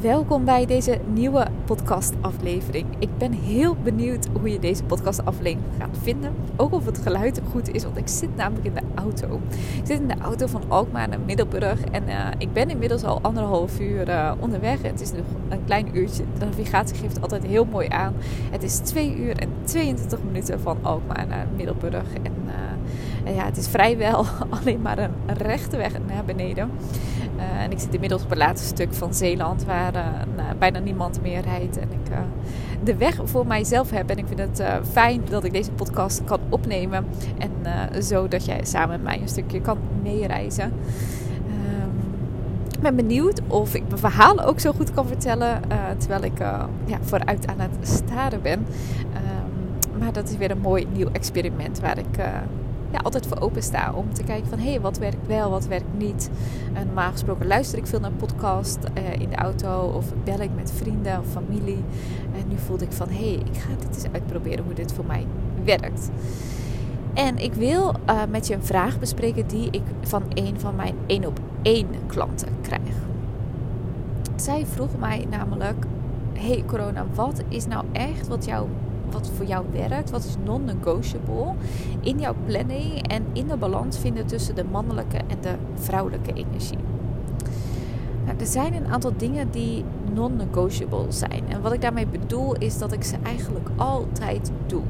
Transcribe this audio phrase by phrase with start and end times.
[0.00, 2.86] welkom bij deze nieuwe podcastaflevering.
[2.98, 6.34] Ik ben heel benieuwd hoe je deze podcastaflevering gaat vinden.
[6.56, 9.40] Ook of het geluid goed is, want ik zit namelijk in de auto.
[9.50, 13.20] Ik zit in de auto van Alkmaar naar Middelburg en uh, ik ben inmiddels al
[13.22, 14.82] anderhalf uur uh, onderweg.
[14.82, 16.24] Het is nog een klein uurtje.
[16.38, 18.14] De navigatie geeft altijd heel mooi aan.
[18.50, 22.12] Het is 2 uur en 22 minuten van Alkmaar naar Middelburg.
[22.22, 22.32] En
[23.26, 24.24] uh, ja, het is vrijwel
[24.60, 26.70] alleen maar een rechte weg naar beneden.
[27.36, 30.78] Uh, en ik zit inmiddels op het laatste stuk van Zeeland, waar uh, nou, bijna
[30.78, 31.78] niemand meer rijdt.
[31.78, 32.18] En ik uh,
[32.84, 34.10] de weg voor mijzelf heb.
[34.10, 37.06] En ik vind het fijn dat ik deze podcast kan opnemen.
[37.38, 40.64] En zo dat jij samen met mij een stukje kan meereizen.
[40.64, 40.72] Um,
[42.74, 45.60] ik ben benieuwd of ik mijn verhalen ook zo goed kan vertellen.
[45.98, 46.38] terwijl ik
[46.84, 48.58] ja, vooruit aan het staren ben.
[48.58, 52.18] Um, maar dat is weer een mooi nieuw experiment waar ik
[52.90, 55.66] ja, altijd voor open sta om te kijken van hé, hey, wat werkt wel, wat
[55.66, 56.30] werkt niet.
[56.72, 60.50] En normaal gesproken luister ik veel naar podcast uh, in de auto of bel ik
[60.54, 61.84] met vrienden of familie.
[62.34, 65.04] En nu voelde ik van hé, hey, ik ga dit eens uitproberen hoe dit voor
[65.06, 65.26] mij
[65.64, 66.10] werkt.
[67.14, 70.94] En ik wil uh, met je een vraag bespreken die ik van een van mijn
[71.06, 72.94] één op één klanten krijg.
[74.36, 75.84] Zij vroeg mij namelijk:
[76.32, 78.68] Hey corona, wat is nou echt wat jou
[79.10, 81.52] wat voor jou werkt, wat is non-negotiable
[82.00, 86.78] in jouw planning en in de balans vinden tussen de mannelijke en de vrouwelijke energie.
[88.24, 91.42] Nou, er zijn een aantal dingen die non-negotiable zijn.
[91.48, 94.82] En wat ik daarmee bedoel is dat ik ze eigenlijk altijd doe.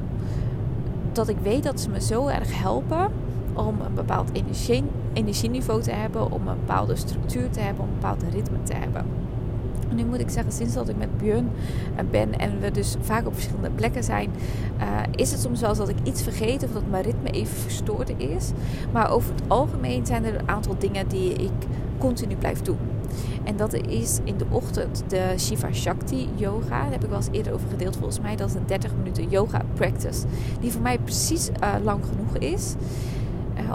[1.12, 3.11] Dat ik weet dat ze me zo erg helpen
[3.53, 7.95] om een bepaald energie, energieniveau te hebben, om een bepaalde structuur te hebben, om een
[7.95, 9.05] bepaald ritme te hebben.
[9.95, 11.51] Nu moet ik zeggen, sinds dat ik met Björn
[11.97, 14.31] eh, ben en we dus vaak op verschillende plekken zijn,
[14.81, 14.84] uh,
[15.15, 18.51] is het soms wel dat ik iets vergeet of dat mijn ritme even verstoord is.
[18.92, 21.51] Maar over het algemeen zijn er een aantal dingen die ik
[21.98, 22.79] continu blijf doen.
[23.45, 26.83] En dat is in de ochtend de Shiva Shakti yoga.
[26.83, 28.37] Daar heb ik wel eens eerder over gedeeld volgens mij.
[28.37, 30.27] Dat is een 30 minuten yoga practice.
[30.61, 32.75] Die voor mij precies uh, lang genoeg is.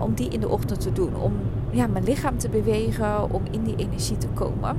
[0.02, 1.16] Om die in de ochtend te doen.
[1.16, 1.34] Om
[1.72, 4.78] ja, mijn lichaam te bewegen, om in die energie te komen.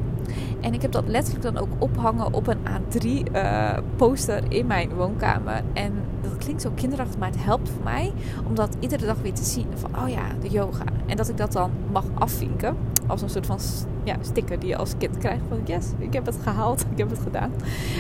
[0.61, 4.95] En ik heb dat letterlijk dan ook ophangen op een A3 uh, poster in mijn
[4.95, 5.63] woonkamer.
[5.73, 8.13] En dat klinkt zo kinderachtig, maar het helpt voor mij
[8.49, 9.67] om dat iedere dag weer te zien.
[9.75, 10.85] Van, oh ja, de yoga.
[11.07, 12.77] En dat ik dat dan mag afvinken.
[13.13, 13.59] Als een soort van
[14.05, 15.43] ja, sticker die je als kind krijgt.
[15.49, 17.51] Van yes, ik heb het gehaald, ik heb het gedaan.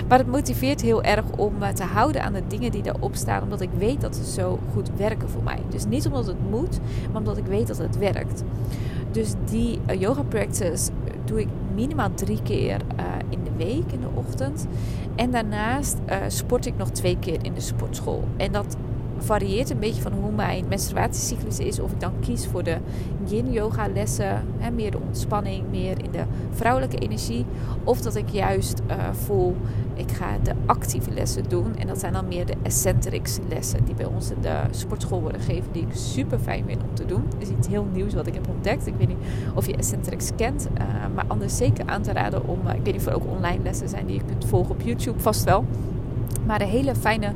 [0.08, 3.42] Maar het motiveert heel erg om te houden aan de dingen die daarop staan.
[3.42, 5.58] Omdat ik weet dat ze zo goed werken voor mij.
[5.68, 6.80] Dus niet omdat het moet,
[7.10, 8.42] maar omdat ik weet dat het werkt.
[9.10, 10.90] Dus die uh, yoga practice
[11.24, 12.80] doe ik minimaal drie keer
[13.28, 14.66] in de week in de ochtend.
[15.14, 15.96] En daarnaast
[16.26, 18.24] sport ik nog twee keer in de sportschool.
[18.36, 18.76] En dat
[19.22, 21.80] varieert een beetje van hoe mijn menstruatiecyclus is.
[21.80, 22.76] Of ik dan kies voor de
[23.24, 27.44] yin yoga lessen, hè, meer de ontspanning, meer in de vrouwelijke energie.
[27.84, 29.56] Of dat ik juist uh, voel,
[29.94, 31.76] ik ga de actieve lessen doen.
[31.76, 35.40] En dat zijn dan meer de eccentrics lessen die bij ons in de sportschool worden
[35.40, 35.72] gegeven.
[35.72, 37.24] Die ik super fijn vind om te doen.
[37.28, 38.86] Dat is iets heel nieuws wat ik heb ontdekt.
[38.86, 40.68] Ik weet niet of je eccentrics kent.
[40.78, 40.84] Uh,
[41.14, 43.62] maar anders zeker aan te raden om, uh, ik weet niet of er ook online
[43.62, 45.20] lessen zijn die je kunt volgen op YouTube.
[45.20, 45.64] Vast wel.
[46.46, 47.32] Maar een hele fijne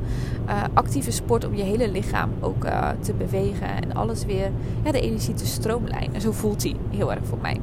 [0.47, 4.51] uh, actieve sport om je hele lichaam ook uh, te bewegen en alles weer
[4.83, 6.21] ja, de energie te stroomlijnen.
[6.21, 7.57] Zo voelt hij heel erg voor mij.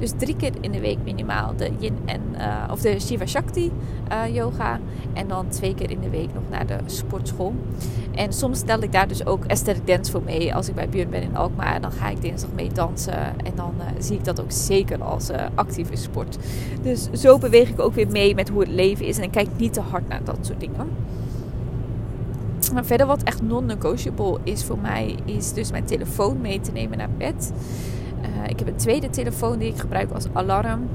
[0.00, 3.70] Dus drie keer in de week minimaal de yin en uh, of de Shiva Shakti
[4.12, 4.80] uh, yoga.
[5.12, 7.54] En dan twee keer in de week nog naar de sportschool.
[8.14, 10.54] En soms stel ik daar dus ook aesthetic dance voor mee.
[10.54, 13.40] Als ik bij Björn ben in Alkmaar, dan ga ik dinsdag mee dansen.
[13.44, 16.38] En dan uh, zie ik dat ook zeker als actieve sport.
[16.82, 19.18] Dus zo beweeg ik ook weer mee met hoe het leven is.
[19.18, 20.88] En kijk niet te hard naar dat soort dingen.
[22.74, 26.98] Maar verder wat echt non-negotiable is voor mij, is dus mijn telefoon mee te nemen
[26.98, 27.52] naar bed.
[28.22, 30.88] Uh, ik heb een tweede telefoon die ik gebruik als alarm.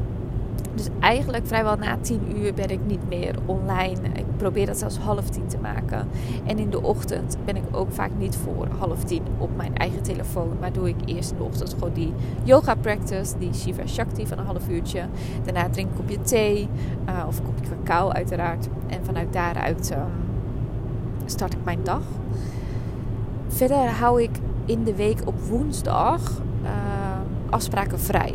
[0.75, 3.99] Dus eigenlijk vrijwel na 10 uur ben ik niet meer online.
[4.13, 6.07] Ik probeer dat zelfs half tien te maken.
[6.45, 10.03] En in de ochtend ben ik ook vaak niet voor half tien op mijn eigen
[10.03, 10.51] telefoon.
[10.59, 14.45] Maar doe ik eerst in de ochtend die yoga practice, die Shiva Shakti van een
[14.45, 15.01] half uurtje.
[15.43, 16.67] Daarna drink ik een kopje thee
[17.09, 18.67] uh, of een kopje cacao uiteraard.
[18.87, 19.97] En vanuit daaruit um,
[21.25, 22.03] start ik mijn dag.
[23.47, 26.41] Verder hou ik in de week op woensdag
[27.55, 28.33] afspraken vrij.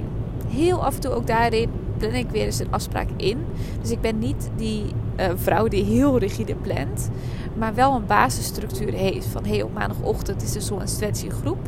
[0.49, 3.45] Heel af en toe ook daarin plan ik weer eens een afspraak in.
[3.81, 4.85] Dus ik ben niet die
[5.21, 7.11] uh, vrouw die heel rigide plant,
[7.59, 9.27] maar wel een basisstructuur heeft.
[9.27, 11.59] Van hey, op maandagochtend is er zo'n stretchinggroep.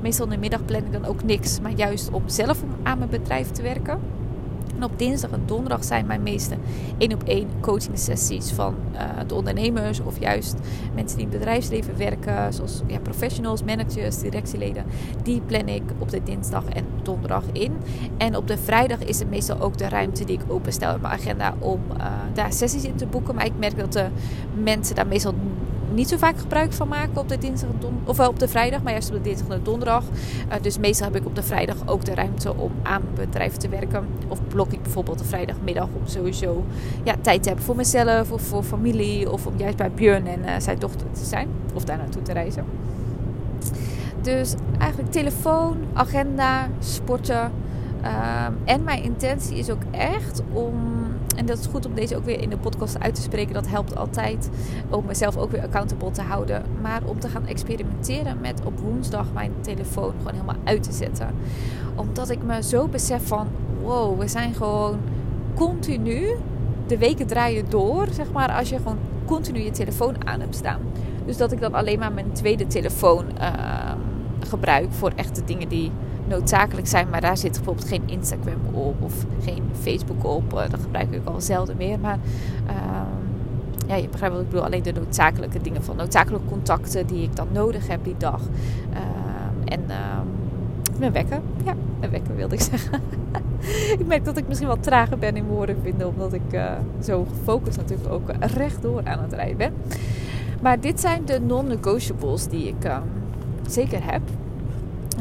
[0.00, 3.10] Meestal in de middag plan ik dan ook niks, maar juist om zelf aan mijn
[3.10, 4.00] bedrijf te werken.
[4.82, 6.56] Op dinsdag en donderdag zijn mijn meeste
[6.98, 10.54] één op één coaching sessies van uh, de ondernemers of juist
[10.94, 14.84] mensen die in het bedrijfsleven werken, zoals ja, professionals, managers, directieleden.
[15.22, 17.72] Die plan ik op de dinsdag en donderdag in.
[18.16, 21.14] En op de vrijdag is het meestal ook de ruimte die ik openstel in mijn
[21.14, 23.34] agenda om uh, daar sessies in te boeken.
[23.34, 24.08] Maar ik merk dat de
[24.62, 25.34] mensen daar meestal
[25.94, 28.82] niet zo vaak gebruik van maken op de dinsdag don of wel op de vrijdag,
[28.82, 30.04] maar juist op de dinsdag en de donderdag.
[30.48, 33.68] Uh, dus meestal heb ik op de vrijdag ook de ruimte om aan bedrijf te
[33.68, 34.06] werken.
[34.28, 36.64] Of blok ik bijvoorbeeld de vrijdagmiddag om sowieso
[37.04, 39.30] ja, tijd te hebben voor mezelf of voor familie.
[39.30, 42.32] Of om juist bij Björn en uh, zijn dochter te zijn of daar naartoe te
[42.32, 42.64] reizen.
[44.20, 47.52] Dus eigenlijk telefoon, agenda, sporten.
[48.04, 50.74] Um, en mijn intentie is ook echt om
[51.36, 53.54] en dat is goed om deze ook weer in de podcast uit te spreken.
[53.54, 54.50] Dat helpt altijd
[54.90, 56.62] om mezelf ook weer accountable te houden.
[56.82, 61.28] Maar om te gaan experimenteren met op woensdag mijn telefoon gewoon helemaal uit te zetten.
[61.94, 63.48] Omdat ik me zo besef van
[63.82, 64.98] wow, we zijn gewoon
[65.54, 66.36] continu.
[66.86, 70.80] De weken draaien door, zeg maar, als je gewoon continu je telefoon aan hebt staan.
[71.26, 73.92] Dus dat ik dan alleen maar mijn tweede telefoon uh,
[74.48, 75.90] gebruik voor echte dingen die
[76.28, 77.08] noodzakelijk zijn.
[77.10, 80.52] Maar daar zit bijvoorbeeld geen Instagram op of geen Facebook op.
[80.52, 81.98] Uh, dat gebruik ik al zelden meer.
[81.98, 82.18] Maar
[82.66, 82.72] uh,
[83.86, 84.64] ja, je begrijpt wat ik bedoel.
[84.64, 88.40] Alleen de noodzakelijke dingen van noodzakelijke contacten die ik dan nodig heb die dag.
[88.40, 90.26] Uh, en ehm,
[90.98, 91.40] mijn wekker.
[91.64, 93.00] Ja, mijn wekker wilde ik zeggen.
[93.98, 96.08] ik merk dat ik misschien wat trager ben in woorden vinden.
[96.08, 96.72] Omdat ik uh,
[97.02, 99.72] zo gefocust natuurlijk ook rechtdoor aan het rijden ben.
[100.60, 102.90] Maar dit zijn de non-negotiables die ik
[103.66, 104.22] zeker heb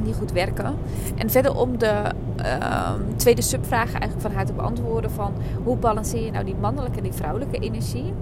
[0.03, 0.75] die goed werken.
[1.15, 2.03] En verder om de
[2.39, 5.33] uh, tweede subvraag eigenlijk van haar te beantwoorden van
[5.63, 8.13] hoe balanceer je nou die mannelijke en die vrouwelijke energie.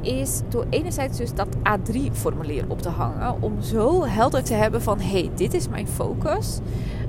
[0.00, 3.42] Is door enerzijds dus dat A3-formulier op te hangen.
[3.42, 6.58] Om zo helder te hebben van hé, hey, dit is mijn focus.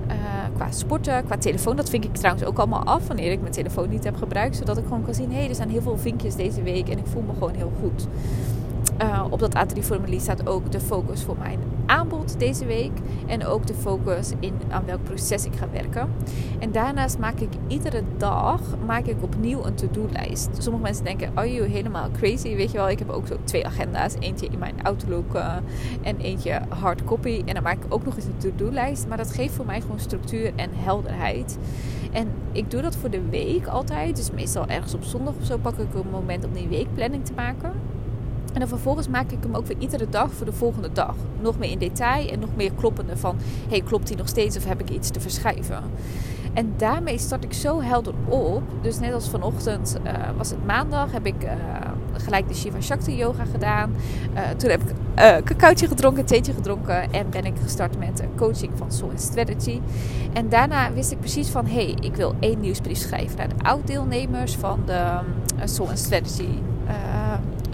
[0.07, 0.13] Uh,
[0.55, 1.75] qua sporten, qua telefoon.
[1.75, 4.55] Dat vink ik trouwens ook allemaal af wanneer ik mijn telefoon niet heb gebruikt.
[4.55, 6.97] Zodat ik gewoon kan zien, hé, hey, er zijn heel veel vinkjes deze week en
[6.97, 8.07] ik voel me gewoon heel goed.
[9.01, 12.91] Uh, op dat A3-formulier staat ook de focus voor mijn aanbod deze week.
[13.27, 16.09] En ook de focus in aan welk proces ik ga werken.
[16.59, 20.49] En daarnaast maak ik iedere dag maak ik opnieuw een to-do-lijst.
[20.57, 22.55] Sommige mensen denken, oh je helemaal crazy.
[22.55, 24.15] Weet je wel, ik heb ook zo twee agenda's.
[24.19, 25.55] Eentje in mijn Outlook uh,
[26.01, 27.41] en eentje hard copy.
[27.45, 29.07] En dan maak ik ook nog eens een to-do-lijst.
[29.07, 31.57] Maar dat geeft voor mij gewoon structuur en helderheid.
[32.11, 34.15] En ik doe dat voor de week altijd.
[34.15, 37.33] Dus meestal ergens op zondag of zo pak ik een moment om die weekplanning te
[37.35, 37.71] maken.
[38.57, 41.15] En dan vervolgens maak ik hem ook weer iedere dag voor de volgende dag.
[41.41, 43.37] Nog meer in detail en nog meer kloppende van...
[43.69, 45.83] hey, klopt die nog steeds of heb ik iets te verschuiven?
[46.53, 48.63] En daarmee start ik zo helder op.
[48.81, 51.51] Dus net als vanochtend uh, was het maandag, heb ik uh,
[52.13, 53.95] gelijk de Shiva Shakti yoga gedaan.
[54.33, 58.71] Uh, toen heb ik een cacaotje gedronken, theetje gedronken en ben ik gestart met coaching
[58.75, 59.79] van Soul Strategy.
[60.33, 63.63] En daarna wist ik precies van, hé, hey, ik wil één nieuwsbrief schrijven naar de
[63.63, 65.19] oud-deelnemers van de
[65.65, 66.49] Soul Strategy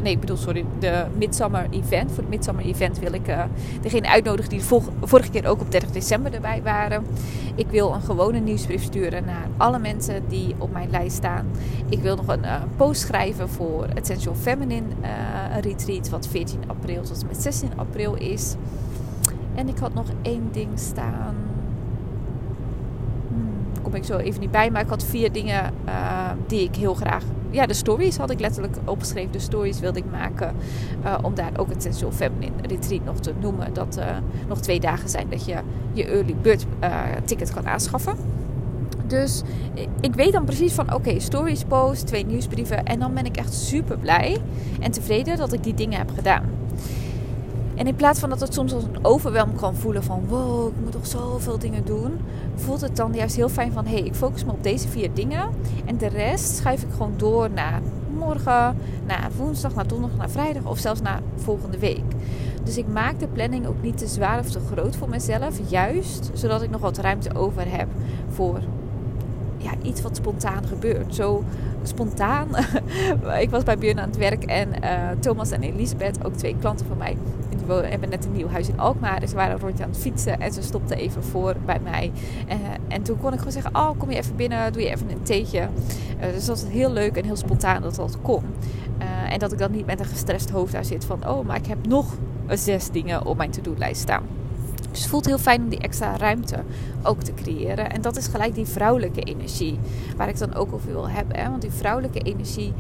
[0.04, 2.10] nee, ik bedoel, sorry, de Midsummer Event.
[2.12, 3.44] Voor het Midsummer Event wil ik uh,
[3.82, 4.64] degene uitnodigen die
[5.02, 7.06] vorige keer ook op 30 december erbij waren.
[7.56, 11.46] Ik wil een gewone nieuwsbrief sturen naar alle mensen die op mijn lijst staan.
[11.90, 17.02] Ik wil nog een uh, post schrijven voor Essential Feminine uh, Retreat, wat 14 april
[17.04, 18.56] tot en met 16 april is.
[19.56, 21.53] En ik had nog één ding staan.
[23.94, 25.74] Ik zo even niet bij, maar ik had vier dingen
[26.48, 27.24] die ik heel graag
[27.54, 29.32] ja, de stories had ik letterlijk opgeschreven.
[29.32, 30.56] De stories wilde ik maken.
[31.06, 33.74] Uh, om daar ook het Sensual Feminine Retreat nog te noemen.
[33.74, 34.06] Dat uh,
[34.48, 35.56] nog twee dagen zijn dat je
[35.94, 36.66] je early bird
[37.26, 38.16] ticket kan aanschaffen.
[39.08, 39.42] Dus
[40.02, 42.86] ik weet dan precies van oké, stories post, twee nieuwsbrieven.
[42.86, 44.38] En dan ben ik echt super blij
[44.80, 46.63] en tevreden dat ik die dingen heb gedaan.
[47.84, 50.74] En in plaats van dat het soms als een overwelm kan voelen van wow, ik
[50.84, 52.20] moet toch zoveel dingen doen,
[52.56, 55.14] voelt het dan juist heel fijn van hé, hey, ik focus me op deze vier
[55.14, 55.50] dingen
[55.86, 57.82] en de rest schuif ik gewoon door naar
[58.18, 62.04] morgen, naar woensdag, naar donderdag, naar vrijdag of zelfs naar volgende week.
[62.64, 66.32] Dus ik maak de planning ook niet te zwaar of te groot voor mezelf, juist
[66.34, 67.88] zodat ik nog wat ruimte over heb
[68.30, 68.60] voor
[69.58, 71.16] ja, iets wat spontaan gebeurt.
[71.16, 71.44] Zo
[71.84, 72.48] spontaan.
[73.40, 76.86] ik was bij Björn aan het werk en uh, Thomas en Elisabeth, ook twee klanten
[76.86, 77.18] van mij,
[77.66, 79.20] die hebben net een nieuw huis in Alkmaar.
[79.20, 82.12] Dus ze waren rondje aan het fietsen en ze stopten even voor bij mij.
[82.48, 82.54] Uh,
[82.88, 85.24] en toen kon ik gewoon zeggen, oh kom je even binnen, doe je even een
[85.24, 85.60] theetje.
[85.60, 88.44] Uh, dus dat was heel leuk en heel spontaan dat dat kon.
[89.30, 91.66] en dat ik dan niet met een gestrest hoofd daar zit van, oh maar ik
[91.66, 92.18] heb nog
[92.50, 94.24] zes dingen op mijn to-do-lijst staan.
[94.94, 96.64] Dus het voelt heel fijn om die extra ruimte
[97.04, 97.92] ook te creëren.
[97.92, 99.80] En dat is gelijk die vrouwelijke energie.
[100.18, 101.38] Waar ik dan ook over wil hebben.
[101.38, 101.50] Hè?
[101.50, 102.74] Want die vrouwelijke energie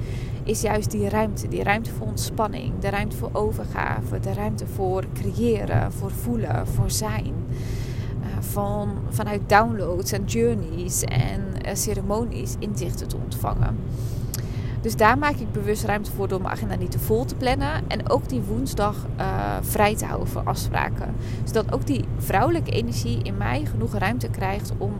[0.43, 1.47] is juist die ruimte.
[1.47, 2.79] Die ruimte voor ontspanning.
[2.79, 4.19] De ruimte voor overgave.
[4.19, 5.91] De ruimte voor creëren.
[5.91, 6.67] Voor voelen.
[6.67, 7.33] Voor zijn.
[8.19, 13.77] Uh, van, vanuit downloads en journeys en uh, ceremonies inzichten te ontvangen.
[14.83, 17.69] Dus daar maak ik bewust ruimte voor door mijn agenda niet te vol te plannen.
[17.87, 19.25] En ook die woensdag uh,
[19.61, 21.15] vrij te houden voor afspraken.
[21.43, 24.93] Zodat ook die vrouwelijke energie in mij genoeg ruimte krijgt om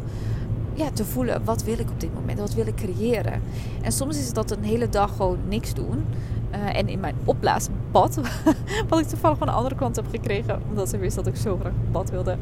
[0.74, 3.42] ja, te voelen wat wil ik op dit moment, wat wil ik creëren.
[3.82, 6.06] En soms is dat een hele dag gewoon niks doen.
[6.52, 8.20] Uh, en in mijn opblaasbad,
[8.90, 11.58] wat ik toevallig van een andere kant heb gekregen, omdat ze wist dat ik zo
[11.58, 12.38] graag bad wilde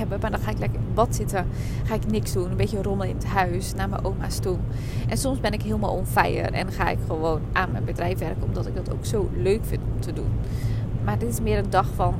[0.00, 0.20] hebben.
[0.20, 1.46] Maar dan ga ik lekker in bad zitten,
[1.84, 4.56] ga ik niks doen, een beetje rommelen in het huis, naar mijn oma's toe.
[5.08, 6.06] En soms ben ik helemaal on
[6.52, 9.82] en ga ik gewoon aan mijn bedrijf werken, omdat ik dat ook zo leuk vind
[9.94, 10.30] om te doen.
[11.04, 12.14] Maar dit is meer een dag van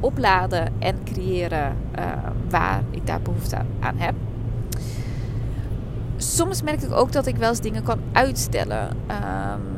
[0.00, 2.04] opladen en creëren uh,
[2.48, 4.14] waar ik daar behoefte aan heb
[6.16, 8.88] soms merk ik ook dat ik wel eens dingen kan uitstellen.
[8.90, 9.73] Um,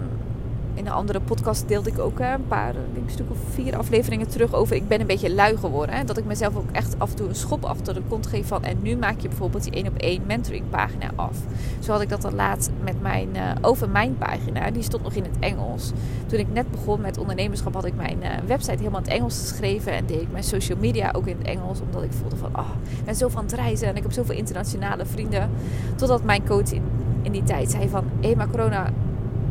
[0.76, 4.28] in een andere podcast deelde ik ook een paar, denk een stuk of vier afleveringen
[4.28, 5.95] terug over ik ben een beetje lui geworden.
[5.95, 6.04] Hè?
[6.04, 8.64] Dat ik mezelf ook echt af en toe een schop achter de kont geef van
[8.64, 11.37] en nu maak je bijvoorbeeld die één op één mentoring pagina af.
[11.80, 14.71] Zo had ik dat al laatst met mijn uh, over mijn pagina.
[14.71, 15.92] Die stond nog in het Engels.
[16.26, 19.92] Toen ik net begon met ondernemerschap had ik mijn website helemaal in het Engels geschreven
[19.92, 21.80] en deed ik mijn social media ook in het Engels.
[21.80, 24.37] Omdat ik voelde van, oh, ik ben zo van het reizen en ik heb zoveel
[24.37, 25.50] internationale vrienden.
[25.97, 28.92] Totdat mijn coach in, die tijd zei van, hé maar corona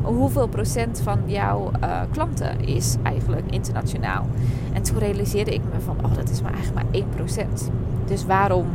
[0.06, 4.26] hoeveel procent van jouw uh, klanten is eigenlijk internationaal?
[4.74, 7.70] En toen realiseerde ik me van, oh, dat is maar eigenlijk maar 1 procent.
[8.06, 8.68] Dus waarom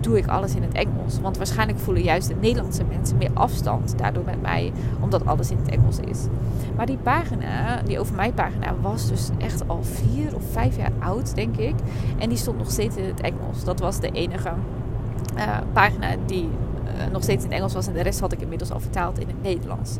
[0.00, 1.20] doe ik alles in het Engels?
[1.20, 5.56] Want waarschijnlijk voelen juist de Nederlandse mensen meer afstand daardoor met mij, omdat alles in
[5.56, 6.26] het Engels is.
[6.76, 10.92] Maar die pagina, die over mij pagina, was dus echt al vier of vijf jaar
[10.98, 11.74] oud, denk ik.
[12.18, 13.64] En die stond nog steeds in het Engels.
[13.64, 14.52] Dat was de enige
[15.36, 16.48] uh, pagina die
[17.12, 17.86] nog steeds in Engels was.
[17.86, 19.96] En de rest had ik inmiddels al vertaald in het Nederlands.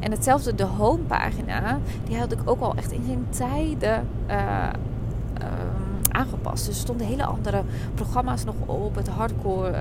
[0.00, 5.46] En hetzelfde, de homepagina, die had ik ook al echt in geen tijden uh, uh,
[6.10, 6.66] aangepast.
[6.66, 7.62] Dus er stonden hele andere
[7.94, 8.94] programma's nog op.
[8.94, 9.74] Het Hardcore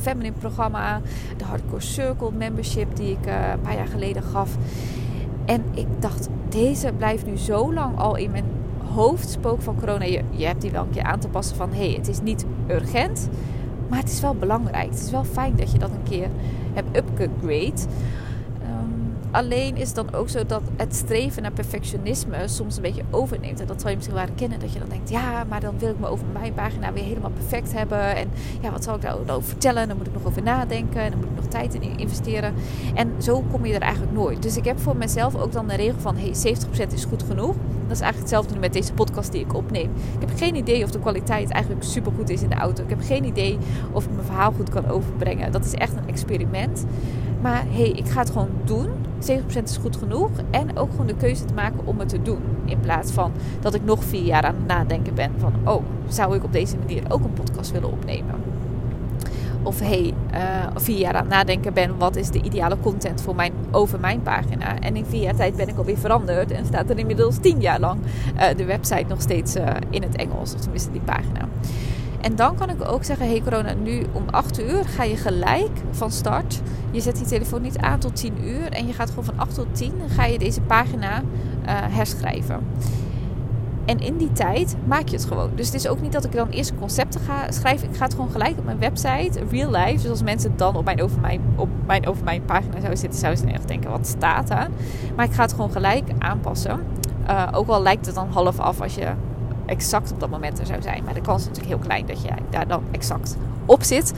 [0.00, 1.00] Feminine programma.
[1.36, 4.56] De Hardcore Circle membership die ik een paar jaar geleden gaf.
[5.44, 8.44] En ik dacht, deze blijft nu zo lang al in mijn
[8.94, 10.04] hoofdspook van corona.
[10.04, 11.72] Je, je hebt die wel een keer aan te passen van...
[11.72, 13.28] hé, hey, het is niet urgent...
[13.94, 14.90] Maar het is wel belangrijk.
[14.90, 16.28] Het is wel fijn dat je dat een keer
[16.72, 17.82] hebt upgrade.
[18.62, 23.02] Um, alleen is het dan ook zo dat het streven naar perfectionisme soms een beetje
[23.10, 23.60] overneemt.
[23.60, 24.60] En dat zal je misschien wel herkennen.
[24.60, 27.30] Dat je dan denkt, ja, maar dan wil ik me over mijn pagina weer helemaal
[27.30, 28.16] perfect hebben.
[28.16, 29.88] En ja, wat zal ik daar over vertellen?
[29.88, 31.00] Dan moet ik nog over nadenken.
[31.00, 32.54] En dan moet ik tijd in investeren.
[32.94, 34.42] En zo kom je er eigenlijk nooit.
[34.42, 36.56] Dus ik heb voor mezelf ook dan de regel van, hey,
[36.90, 37.54] 70% is goed genoeg.
[37.86, 39.90] Dat is eigenlijk hetzelfde met deze podcast die ik opneem.
[40.18, 42.82] Ik heb geen idee of de kwaliteit eigenlijk supergoed is in de auto.
[42.82, 43.58] Ik heb geen idee
[43.92, 45.52] of ik mijn verhaal goed kan overbrengen.
[45.52, 46.84] Dat is echt een experiment.
[47.40, 48.88] Maar hey, ik ga het gewoon doen.
[49.20, 50.30] 70% is goed genoeg.
[50.50, 52.40] En ook gewoon de keuze te maken om het te doen.
[52.64, 55.52] In plaats van dat ik nog vier jaar aan het nadenken ben van...
[55.64, 58.53] oh, zou ik op deze manier ook een podcast willen opnemen?
[59.64, 60.40] Of hey, uh,
[60.74, 64.22] vier jaar aan het nadenken ben, wat is de ideale content voor mijn, over mijn
[64.22, 64.78] pagina?
[64.80, 67.80] En in vier jaar tijd ben ik alweer veranderd en staat er inmiddels tien jaar
[67.80, 68.00] lang
[68.36, 71.48] uh, de website nog steeds uh, in het Engels, of tenminste die pagina.
[72.20, 75.80] En dan kan ik ook zeggen, hey corona, nu om 8 uur ga je gelijk
[75.90, 76.60] van start.
[76.90, 79.54] Je zet die telefoon niet aan tot 10 uur en je gaat gewoon van 8
[79.54, 81.22] tot 10 ga je deze pagina
[81.66, 82.66] herschrijven.
[83.84, 85.50] En in die tijd maak je het gewoon.
[85.54, 87.88] Dus het is ook niet dat ik dan eerst concepten ga schrijven.
[87.88, 90.02] Ik ga het gewoon gelijk op mijn website, real life.
[90.02, 93.20] Dus als mensen dan op mijn over mijn, op mijn, over mijn pagina zouden zitten,
[93.20, 94.68] zouden ze echt denken: wat staat er?
[95.16, 96.80] Maar ik ga het gewoon gelijk aanpassen.
[97.28, 99.08] Uh, ook al lijkt het dan half af als je
[99.66, 101.04] exact op dat moment er zou zijn.
[101.04, 103.36] Maar de kans is natuurlijk heel klein dat je daar dan exact
[103.66, 104.12] op zit.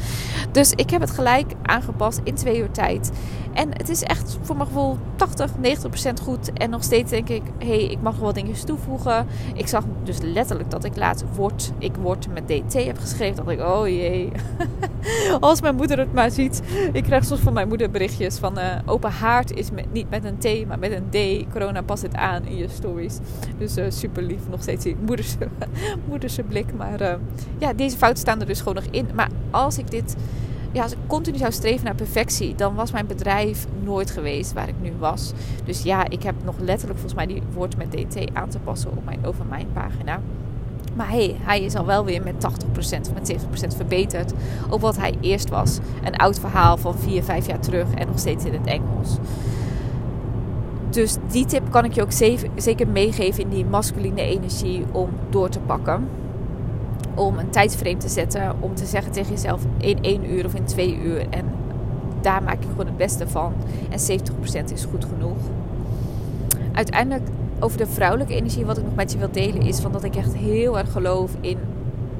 [0.53, 3.11] Dus ik heb het gelijk aangepast in twee uur tijd.
[3.57, 6.53] En het is echt voor mijn gevoel 80, 90 procent goed.
[6.53, 9.27] En nog steeds denk ik, hé, hey, ik mag wat dingetjes toevoegen.
[9.55, 13.45] Ik zag dus letterlijk dat ik laatst word, ik word met DT heb geschreven.
[13.45, 14.33] Dat ik, oh jee.
[15.41, 16.63] Als mijn moeder het maar ziet.
[16.93, 20.25] Ik krijg soms van mijn moeder berichtjes van uh, open haard is met, niet met
[20.25, 21.47] een T, maar met een D.
[21.53, 23.19] Corona past het aan in je stories.
[23.59, 24.41] Dus uh, super lief.
[24.51, 25.39] Nog steeds die moederse,
[26.09, 26.67] moederse blik.
[26.77, 27.15] Maar uh,
[27.59, 29.09] ja, deze fouten staan er dus gewoon nog in.
[29.15, 30.17] Maar als ik dit
[30.73, 34.69] ja, als ik continu zou streven naar perfectie, dan was mijn bedrijf nooit geweest waar
[34.69, 35.33] ik nu was.
[35.65, 38.91] Dus ja, ik heb nog letterlijk volgens mij die woord met DT aan te passen
[38.91, 40.21] op mijn over mijn pagina.
[40.95, 43.37] Maar hey, hij is al wel weer met 80% of met
[43.73, 44.33] 70% verbeterd
[44.71, 45.79] op wat hij eerst was.
[46.05, 49.17] Een oud verhaal van 4, 5 jaar terug en nog steeds in het Engels.
[50.91, 52.13] Dus die tip kan ik je ook
[52.57, 56.09] zeker meegeven in die masculine energie om door te pakken
[57.17, 58.55] om een tijdsframe te zetten.
[58.61, 61.29] Om te zeggen tegen jezelf in één uur of in twee uur.
[61.31, 61.45] En
[62.21, 63.53] daar maak je gewoon het beste van.
[63.91, 65.37] En 70% is goed genoeg.
[66.73, 67.29] Uiteindelijk
[67.61, 70.17] over de vrouwelijke energie, wat ik nog met je wil delen, is van dat ik
[70.17, 71.59] echt heel erg geloof in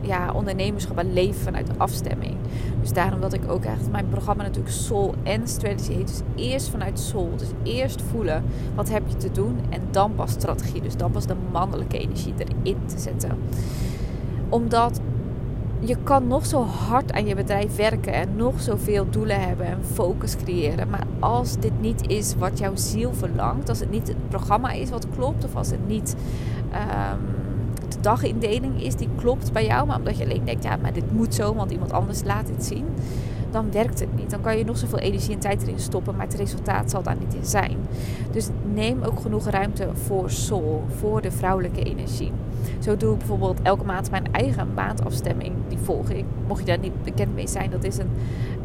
[0.01, 2.35] ja, ondernemerschap en leven vanuit afstemming.
[2.81, 6.07] Dus daarom dat ik ook echt mijn programma natuurlijk Soul en Strategy heet.
[6.07, 7.31] Dus eerst vanuit Soul.
[7.37, 10.81] Dus eerst voelen wat heb je te doen en dan pas strategie.
[10.81, 13.39] Dus dan pas de mannelijke energie erin te zetten.
[14.49, 15.01] Omdat
[15.81, 19.85] je kan nog zo hard aan je bedrijf werken en nog zoveel doelen hebben en
[19.93, 20.89] focus creëren.
[20.91, 24.91] Maar als dit niet is wat jouw ziel verlangt, als het niet het programma is
[24.91, 26.17] wat klopt, of als het niet
[26.73, 27.21] um,
[27.89, 31.13] de dagindeling is die klopt bij jou, maar omdat je alleen denkt, ja, maar dit
[31.13, 32.85] moet zo, want iemand anders laat dit zien
[33.57, 34.31] dan werkt het niet.
[34.31, 37.17] Dan kan je nog zoveel energie en tijd erin stoppen, maar het resultaat zal daar
[37.19, 37.77] niet in zijn.
[38.31, 42.33] Dus neem ook genoeg ruimte voor soul, voor de vrouwelijke energie.
[42.79, 45.55] Zo doe ik bijvoorbeeld elke maand mijn eigen maandafstemming.
[45.69, 46.25] Die volg ik.
[46.47, 48.11] Mocht je daar niet bekend mee zijn, dat is een,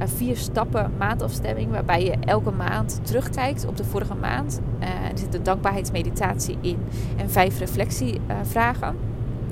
[0.06, 1.72] vier stappen maandafstemming.
[1.72, 4.62] Waarbij je elke maand terugkijkt op de vorige maand.
[4.80, 6.78] Uh, er zit een dankbaarheidsmeditatie in
[7.18, 9.11] en vijf reflectievragen.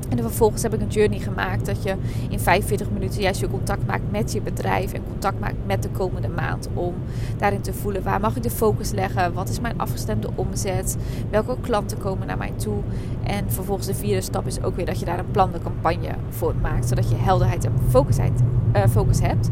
[0.09, 1.95] En vervolgens heb ik een journey gemaakt dat je
[2.29, 5.89] in 45 minuten juist je contact maakt met je bedrijf en contact maakt met de
[5.89, 6.67] komende maand.
[6.73, 6.93] Om
[7.37, 10.97] daarin te voelen waar mag ik de focus leggen, wat is mijn afgestemde omzet,
[11.29, 12.77] welke klanten komen naar mij toe.
[13.23, 16.15] En vervolgens de vierde stap is ook weer dat je daar een plan de campagne
[16.29, 19.49] voor maakt, zodat je helderheid en focus hebt.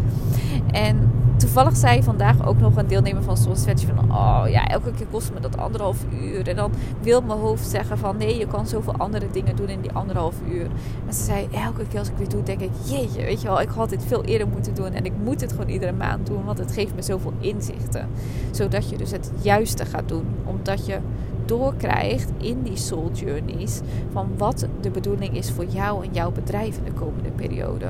[0.72, 4.12] En toevallig zei vandaag ook nog een deelnemer van Soul Stretch van...
[4.12, 6.48] Oh ja, elke keer kost me dat anderhalf uur.
[6.48, 8.18] En dan wil mijn hoofd zeggen van...
[8.18, 10.68] Nee, je kan zoveel andere dingen doen in die anderhalf uur.
[11.04, 12.70] Maar ze zei, elke keer als ik weer doe, denk ik...
[12.86, 14.94] Jeetje, weet je wel, ik had dit veel eerder moeten doen.
[14.94, 16.46] En ik moet het gewoon iedere maand doen.
[16.46, 18.10] Want het geeft me zoveel inzichten.
[18.52, 20.26] Zodat je dus het juiste gaat doen.
[20.46, 20.98] Omdat je
[21.46, 23.80] doorkrijgt in die soul journeys
[24.12, 27.86] van wat de bedoeling is voor jou en jouw bedrijf in de komende periode.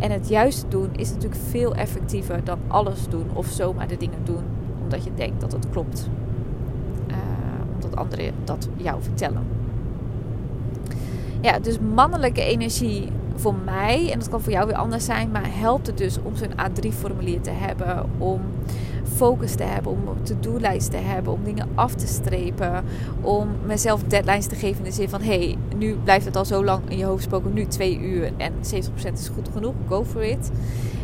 [0.00, 4.24] En het juiste doen is natuurlijk veel effectiever dan alles doen of zomaar de dingen
[4.24, 4.42] doen
[4.82, 6.08] omdat je denkt dat het klopt.
[7.08, 7.16] Uh,
[7.74, 9.42] omdat anderen dat jou vertellen.
[11.40, 15.46] Ja, dus mannelijke energie voor mij, en dat kan voor jou weer anders zijn, maar
[15.58, 18.40] helpt het dus om zo'n A3-formulier te hebben, om
[19.20, 22.84] focus te hebben, om to-do-lijst te hebben, om dingen af te strepen,
[23.20, 26.64] om mezelf deadlines te geven in de zin van hey, nu blijft het al zo
[26.64, 28.58] lang in je hoofd spoken, nu twee uur en 70%
[29.12, 30.50] is goed genoeg, go for it.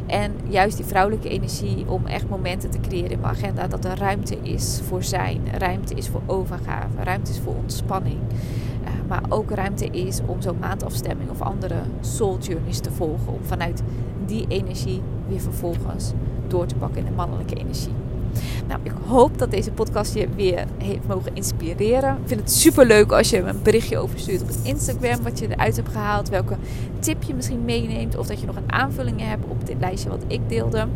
[0.07, 3.67] En juist die vrouwelijke energie om echt momenten te creëren in mijn agenda.
[3.67, 8.19] Dat er ruimte is voor zijn, ruimte is voor overgave, ruimte is voor ontspanning.
[8.21, 13.33] Uh, maar ook ruimte is om zo'n maandafstemming of andere soul journeys te volgen.
[13.33, 13.83] Om vanuit
[14.27, 16.13] die energie weer vervolgens
[16.47, 18.06] door te pakken in de mannelijke energie.
[18.69, 22.11] Nou, ik hoop dat deze podcast je weer heeft mogen inspireren.
[22.23, 25.23] Ik vind het super leuk als je me een berichtje overstuurt op Instagram.
[25.23, 26.29] Wat je eruit hebt gehaald.
[26.29, 26.57] Welke
[26.99, 28.17] tip je misschien meeneemt.
[28.17, 30.87] Of dat je nog een aanvulling hebt op dit lijstje wat ik deelde.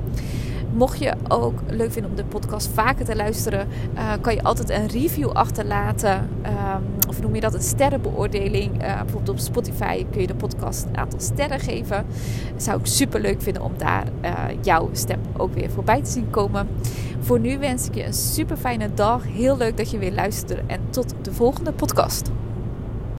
[0.72, 4.70] Mocht je ook leuk vinden om de podcast vaker te luisteren, uh, kan je altijd
[4.70, 6.28] een review achterlaten.
[6.46, 8.82] Um, of noem je dat een sterrenbeoordeling.
[8.82, 12.06] Uh, bijvoorbeeld op Spotify kun je de podcast een aantal sterren geven.
[12.56, 16.30] Zou ik super leuk vinden om daar uh, jouw stem ook weer voorbij te zien
[16.30, 16.68] komen.
[17.20, 19.24] Voor nu wens ik je een super fijne dag.
[19.24, 20.66] Heel leuk dat je weer luistert.
[20.66, 22.30] En tot de volgende podcast.